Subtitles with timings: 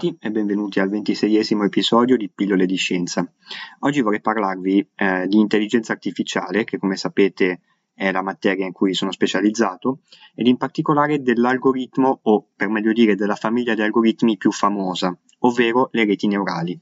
[0.00, 3.30] Tutti e benvenuti al ventiseiesimo episodio di Pillole di Scienza.
[3.80, 7.60] Oggi vorrei parlarvi eh, di intelligenza artificiale, che come sapete
[7.92, 10.00] è la materia in cui sono specializzato,
[10.34, 15.90] ed in particolare dell'algoritmo, o per meglio dire della famiglia di algoritmi più famosa, ovvero
[15.92, 16.80] le reti neurali.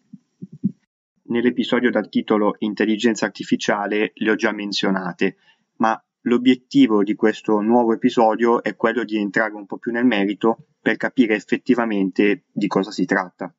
[1.25, 5.39] Nell'episodio dal titolo Intelligenza artificiale le ho già menzionate,
[5.79, 10.67] ma L'obiettivo di questo nuovo episodio è quello di entrare un po' più nel merito
[10.79, 13.51] per capire effettivamente di cosa si tratta.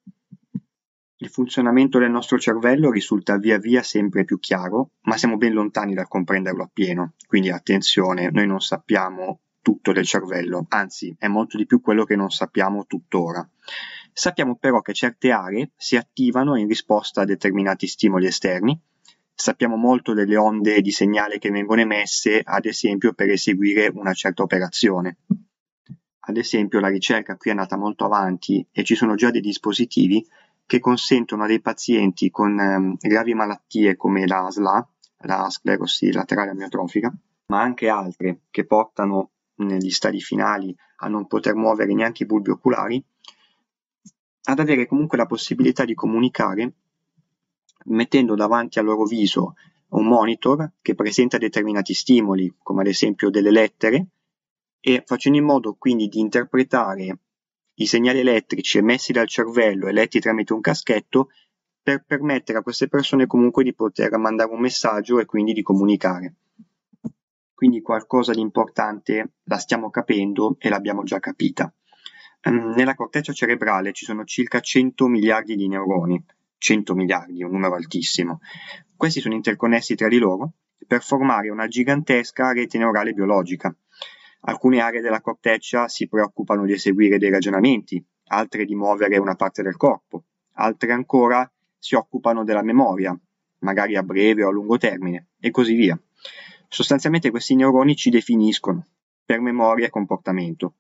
[1.16, 5.96] Il funzionamento del nostro cervello risulta via via sempre più chiaro, ma siamo ben lontani
[5.96, 7.14] dal comprenderlo appieno.
[7.28, 12.16] Quindi attenzione, noi non sappiamo tutto del cervello, anzi è molto di più quello che
[12.16, 13.50] non sappiamo tuttora.
[14.14, 18.80] Sappiamo però che certe aree si attivano in risposta a determinati stimoli esterni
[19.40, 24.44] sappiamo molto delle onde di segnale che vengono emesse, ad esempio per eseguire una certa
[24.44, 25.20] operazione.
[26.20, 30.28] Ad esempio la ricerca qui è andata molto avanti e ci sono già dei dispositivi
[30.66, 34.88] che consentono a dei pazienti con ehm, gravi malattie come la SLA,
[35.20, 37.12] la sclerosi laterale amiotrofica,
[37.48, 42.50] ma anche altre che portano negli stadi finali a non poter muovere neanche i bulbi
[42.50, 43.02] oculari,
[44.44, 46.74] ad avere comunque la possibilità di comunicare
[47.86, 49.56] mettendo davanti al loro viso
[49.90, 54.08] un monitor che presenta determinati stimoli, come ad esempio delle lettere,
[54.80, 57.18] e facendo in modo quindi di interpretare
[57.76, 61.30] i segnali elettrici emessi dal cervello e letti tramite un caschetto
[61.82, 66.36] per permettere a queste persone comunque di poter mandare un messaggio e quindi di comunicare.
[67.54, 71.74] Quindi qualcosa di importante la stiamo capendo e l'abbiamo già capita.
[72.42, 76.24] Ehm, nella corteccia cerebrale ci sono circa 100 miliardi di neuroni,
[76.60, 78.42] 100 miliardi, un numero altissimo.
[78.96, 80.52] Questi sono interconnessi tra di loro
[80.86, 83.76] per formare una gigantesca rete neurale biologica.
[84.42, 89.64] Alcune aree della corteccia si preoccupano di eseguire dei ragionamenti, altre di muovere una parte
[89.64, 93.18] del corpo, altre ancora si occupano della memoria,
[93.60, 96.00] magari a breve o a lungo termine, e così via.
[96.68, 98.86] Sostanzialmente questi neuroni ci definiscono
[99.26, 100.76] per memoria e comportamento.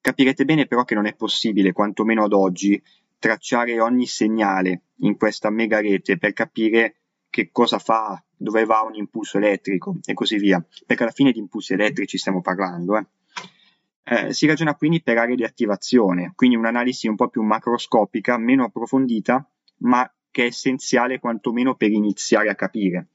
[0.00, 2.82] Capirete bene però che non è possibile, quantomeno ad oggi,
[3.18, 6.96] tracciare ogni segnale in questa mega rete per capire
[7.30, 11.38] che cosa fa, dove va un impulso elettrico e così via, perché alla fine di
[11.38, 12.96] impulsi elettrici stiamo parlando.
[12.98, 13.06] Eh.
[14.04, 18.64] Eh, si ragiona quindi per aree di attivazione, quindi un'analisi un po' più macroscopica, meno
[18.64, 19.48] approfondita,
[19.78, 23.08] ma che è essenziale quantomeno per iniziare a capire.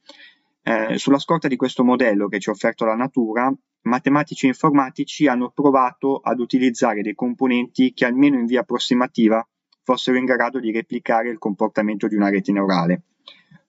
[0.62, 5.26] Eh, sulla scorta di questo modello che ci ha offerto la natura, matematici e informatici
[5.26, 9.46] hanno provato ad utilizzare dei componenti che almeno in via approssimativa
[9.88, 13.04] fossero in grado di replicare il comportamento di una rete neurale.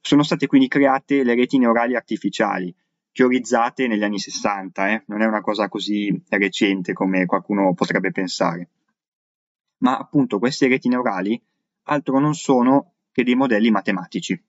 [0.01, 2.75] Sono state quindi create le reti neurali artificiali,
[3.13, 5.03] teorizzate negli anni 60, eh?
[5.07, 8.67] non è una cosa così recente come qualcuno potrebbe pensare.
[9.77, 11.41] Ma appunto queste reti neurali
[11.83, 14.43] altro non sono che dei modelli matematici.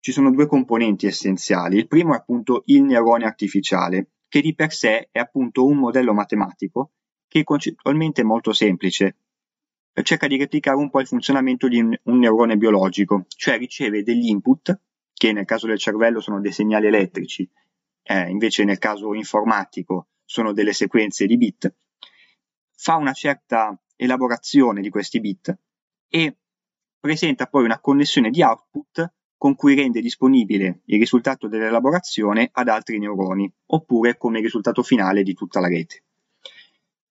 [0.00, 1.76] Ci sono due componenti essenziali.
[1.76, 6.12] Il primo è appunto il neurone artificiale, che di per sé è appunto un modello
[6.12, 6.90] matematico
[7.28, 9.16] che concettualmente è molto semplice,
[10.02, 14.28] cerca di replicare un po' il funzionamento di un, un neurone biologico, cioè riceve degli
[14.28, 14.78] input,
[15.12, 17.48] che nel caso del cervello sono dei segnali elettrici,
[18.02, 21.74] eh, invece nel caso informatico sono delle sequenze di bit,
[22.76, 25.56] fa una certa elaborazione di questi bit
[26.08, 26.36] e
[26.98, 32.98] presenta poi una connessione di output con cui rende disponibile il risultato dell'elaborazione ad altri
[32.98, 36.04] neuroni, oppure come risultato finale di tutta la rete.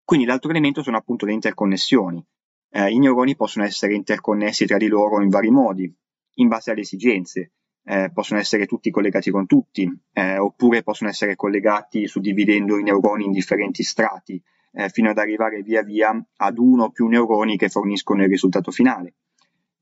[0.03, 2.25] Quindi l'altro elemento sono appunto le interconnessioni,
[2.75, 5.93] eh, i neuroni possono essere interconnessi tra di loro in vari modi,
[6.35, 7.51] in base alle esigenze.
[7.85, 13.25] Eh, possono essere tutti collegati con tutti, eh, oppure possono essere collegati suddividendo i neuroni
[13.25, 14.41] in differenti strati,
[14.71, 18.71] eh, fino ad arrivare via via ad uno o più neuroni che forniscono il risultato
[18.71, 19.15] finale.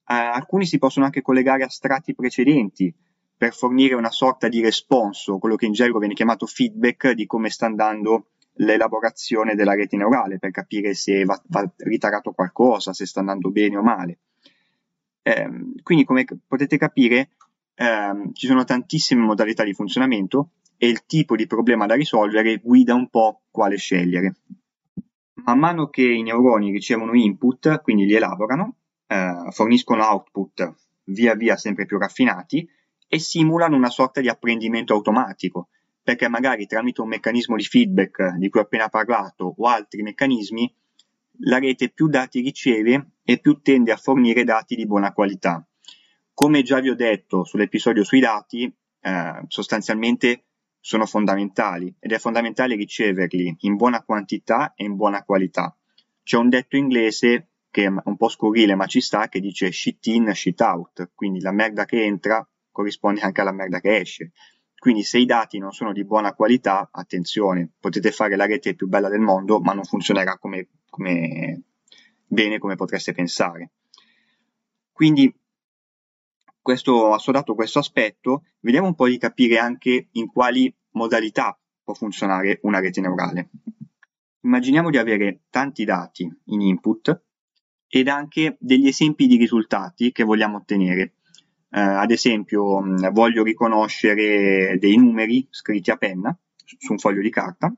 [0.06, 2.94] Eh, alcuni si possono anche collegare a strati precedenti
[3.38, 7.50] per fornire una sorta di responso, quello che in gergo viene chiamato feedback di come
[7.50, 8.32] sta andando
[8.62, 13.78] l'elaborazione della rete neurale per capire se va, va ritarato qualcosa, se sta andando bene
[13.78, 14.20] o male.
[15.24, 15.50] Eh,
[15.84, 17.30] quindi, come potete capire,
[17.76, 22.96] ehm, ci sono tantissime modalità di funzionamento e il tipo di problema da risolvere guida
[22.96, 24.36] un po' quale scegliere.
[25.44, 28.76] Man mano che i neuroni ricevono input, quindi li elaborano,
[29.08, 30.74] eh, forniscono output
[31.06, 32.68] via via sempre più raffinati
[33.08, 35.70] e simulano una sorta di apprendimento automatico,
[36.04, 40.74] perché magari tramite un meccanismo di feedback di cui ho appena parlato o altri meccanismi,
[41.46, 45.66] la rete più dati riceve e più tende a fornire dati di buona qualità.
[46.34, 48.72] Come già vi ho detto sull'episodio sui dati,
[49.02, 50.46] eh, sostanzialmente
[50.80, 55.76] sono fondamentali ed è fondamentale riceverli in buona quantità e in buona qualità.
[56.24, 60.06] C'è un detto inglese che è un po' scurrile ma ci sta che dice shit
[60.08, 64.32] in, shit out, quindi la merda che entra corrisponde anche alla merda che esce.
[64.82, 68.88] Quindi se i dati non sono di buona qualità, attenzione, potete fare la rete più
[68.88, 71.66] bella del mondo, ma non funzionerà come, come
[72.26, 73.74] bene come potreste pensare.
[74.92, 75.32] Quindi
[76.60, 82.58] questo, assodato questo aspetto, vediamo un po' di capire anche in quali modalità può funzionare
[82.64, 83.50] una rete neurale.
[84.42, 87.22] Immaginiamo di avere tanti dati in input
[87.88, 91.18] ed anche degli esempi di risultati che vogliamo ottenere.
[91.74, 96.38] Eh, ad esempio, mh, voglio riconoscere dei numeri scritti a penna
[96.78, 97.74] su un foglio di carta,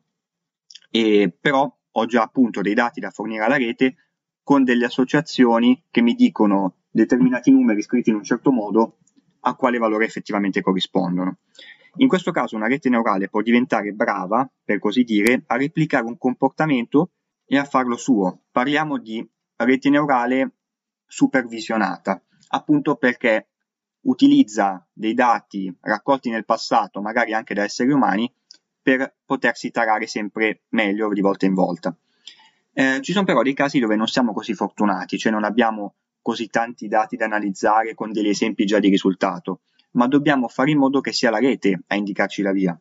[0.89, 3.95] e però ho già appunto dei dati da fornire alla rete
[4.43, 8.97] con delle associazioni che mi dicono determinati numeri scritti in un certo modo
[9.41, 11.37] a quale valore effettivamente corrispondono.
[11.97, 16.17] In questo caso una rete neurale può diventare brava, per così dire, a replicare un
[16.17, 17.11] comportamento
[17.45, 18.45] e a farlo suo.
[18.51, 20.51] Parliamo di rete neurale
[21.05, 23.49] supervisionata, appunto perché
[24.03, 28.31] utilizza dei dati raccolti nel passato, magari anche da esseri umani,
[28.81, 31.95] per potersi tarare sempre meglio di volta in volta.
[32.73, 36.47] Eh, ci sono però dei casi dove non siamo così fortunati, cioè non abbiamo così
[36.47, 39.61] tanti dati da analizzare con degli esempi già di risultato,
[39.91, 42.77] ma dobbiamo fare in modo che sia la rete a indicarci la via.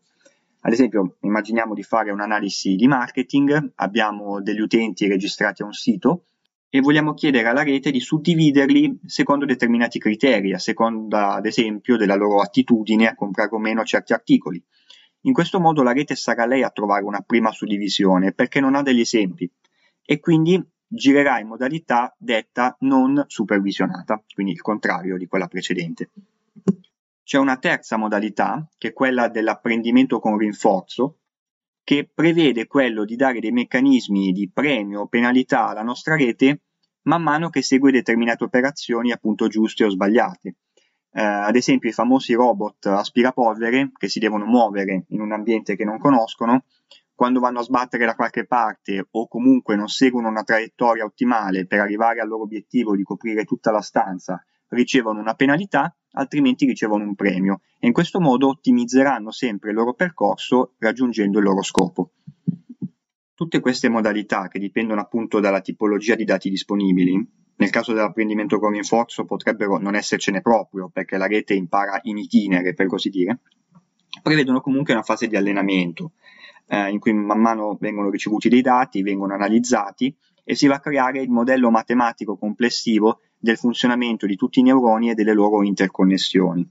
[0.65, 6.27] Ad esempio, immaginiamo di fare un'analisi di marketing, abbiamo degli utenti registrati a un sito
[6.75, 12.15] e vogliamo chiedere alla rete di suddividerli secondo determinati criteri, a seconda ad esempio della
[12.15, 14.65] loro attitudine a comprare o meno certi articoli.
[15.25, 18.81] In questo modo la rete sarà lei a trovare una prima suddivisione perché non ha
[18.81, 19.51] degli esempi
[20.03, 26.09] e quindi girerà in modalità detta non supervisionata, quindi il contrario di quella precedente.
[27.23, 31.19] C'è una terza modalità, che è quella dell'apprendimento con rinforzo,
[31.85, 36.61] che prevede quello di dare dei meccanismi di premio o penalità alla nostra rete
[37.03, 40.57] man mano che segue determinate operazioni appunto giuste o sbagliate.
[41.15, 45.85] Eh, ad esempio i famosi robot aspirapolvere che si devono muovere in un ambiente che
[45.85, 46.65] non conoscono
[47.15, 51.81] quando vanno a sbattere da qualche parte o comunque non seguono una traiettoria ottimale per
[51.81, 54.43] arrivare al loro obiettivo di coprire tutta la stanza,
[54.73, 59.95] ricevono una penalità, altrimenti ricevono un premio e in questo modo ottimizzeranno sempre il loro
[59.95, 62.13] percorso raggiungendo il loro scopo.
[63.35, 68.73] Tutte queste modalità che dipendono appunto dalla tipologia di dati disponibili, nel caso dell'apprendimento con
[68.73, 73.41] rinforzo potrebbero non essercene proprio perché la rete impara in itinere per così dire,
[74.23, 76.13] prevedono comunque una fase di allenamento
[76.67, 80.15] eh, in cui man mano vengono ricevuti dei dati, vengono analizzati
[80.45, 85.11] e si va a creare il modello matematico complessivo del funzionamento di tutti i neuroni
[85.11, 86.65] e delle loro interconnessioni.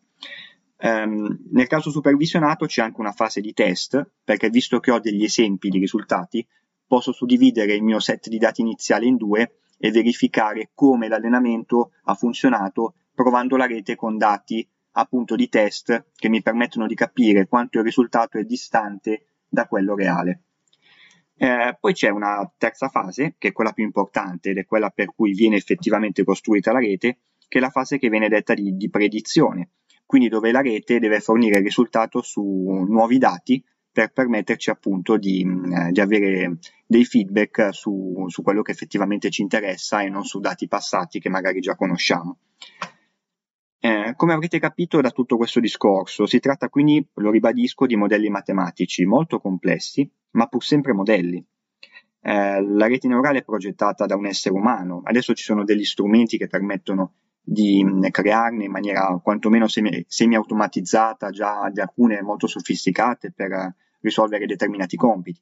[0.77, 5.25] Um, nel caso supervisionato c'è anche una fase di test, perché visto che ho degli
[5.25, 6.47] esempi di risultati,
[6.87, 12.15] posso suddividere il mio set di dati iniziale in due e verificare come l'allenamento ha
[12.15, 17.79] funzionato provando la rete con dati appunto di test che mi permettono di capire quanto
[17.79, 20.43] il risultato è distante da quello reale.
[21.41, 25.07] Eh, poi c'è una terza fase, che è quella più importante ed è quella per
[25.07, 28.91] cui viene effettivamente costruita la rete, che è la fase che viene detta di, di
[28.91, 29.71] predizione,
[30.05, 35.91] quindi dove la rete deve fornire risultato su nuovi dati per permetterci appunto di, eh,
[35.91, 40.67] di avere dei feedback su, su, quello che effettivamente ci interessa e non su dati
[40.67, 42.37] passati che magari già conosciamo.
[43.79, 48.29] Eh, come avrete capito da tutto questo discorso, si tratta quindi, lo ribadisco, di modelli
[48.29, 51.43] matematici molto complessi, ma pur sempre modelli.
[52.23, 56.37] Eh, la rete neurale è progettata da un essere umano, adesso ci sono degli strumenti
[56.37, 63.31] che permettono di mh, crearne in maniera quantomeno semi- semi-automatizzata, già di alcune molto sofisticate
[63.31, 65.41] per uh, risolvere determinati compiti.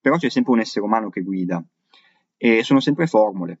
[0.00, 1.64] Però c'è sempre un essere umano che guida
[2.36, 3.60] e sono sempre formule.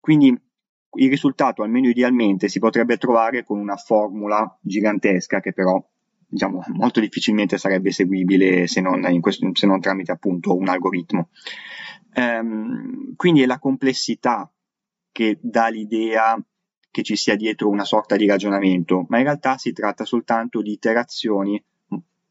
[0.00, 5.82] Quindi il risultato, almeno idealmente, si potrebbe trovare con una formula gigantesca che però
[6.28, 11.30] diciamo, molto difficilmente sarebbe eseguibile se non, questo, se non tramite appunto un algoritmo.
[12.14, 14.50] Um, quindi è la complessità
[15.10, 16.40] che dà l'idea
[16.90, 20.72] che ci sia dietro una sorta di ragionamento, ma in realtà si tratta soltanto di
[20.72, 21.62] iterazioni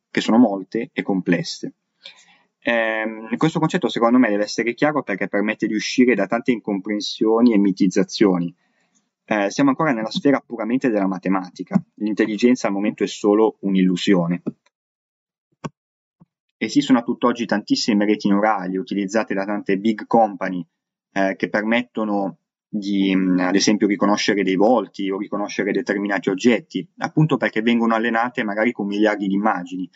[0.09, 1.73] che sono molte e complesse.
[2.59, 3.05] Eh,
[3.37, 7.57] questo concetto secondo me deve essere chiaro perché permette di uscire da tante incomprensioni e
[7.57, 8.53] mitizzazioni.
[9.29, 14.41] Eh, siamo ancora nella sfera puramente della matematica, l'intelligenza al momento è solo un'illusione.
[16.55, 20.65] Esistono a tutt'oggi tantissime reti neurali utilizzate da tante big company
[21.12, 22.38] eh, che permettono
[22.69, 28.46] di, mm, ad esempio, riconoscere dei volti o riconoscere determinati oggetti, appunto perché vengono allenate
[28.46, 29.89] magari con miliardi di immagini.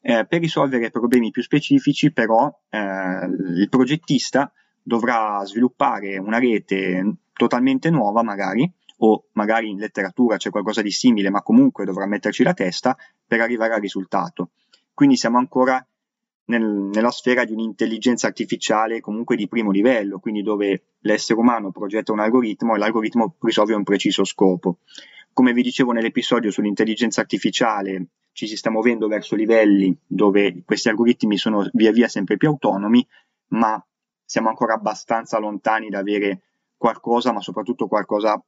[0.00, 2.78] Eh, per risolvere problemi più specifici, però, eh,
[3.56, 4.52] il progettista
[4.82, 11.30] dovrà sviluppare una rete totalmente nuova, magari, o magari in letteratura c'è qualcosa di simile,
[11.30, 14.50] ma comunque dovrà metterci la testa per arrivare al risultato.
[14.92, 15.84] Quindi siamo ancora
[16.46, 22.12] nel, nella sfera di un'intelligenza artificiale comunque di primo livello, quindi dove l'essere umano progetta
[22.12, 24.78] un algoritmo e l'algoritmo risolve un preciso scopo.
[25.32, 31.36] Come vi dicevo nell'episodio sull'intelligenza artificiale, ci si sta muovendo verso livelli dove questi algoritmi
[31.36, 33.04] sono via via sempre più autonomi,
[33.48, 33.84] ma
[34.24, 36.42] siamo ancora abbastanza lontani da avere
[36.84, 38.38] qualcosa, ma soprattutto qualcosa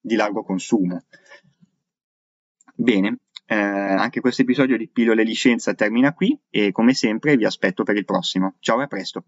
[0.00, 1.04] di largo consumo.
[2.74, 7.44] Bene, eh, anche questo episodio di Pillole di Scienza termina qui e come sempre vi
[7.44, 8.56] aspetto per il prossimo.
[8.58, 9.24] Ciao e a presto!